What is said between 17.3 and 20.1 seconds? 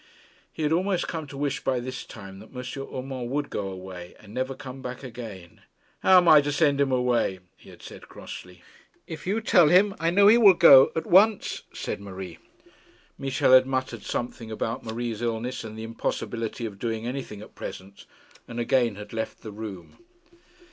at present, and again had left the room.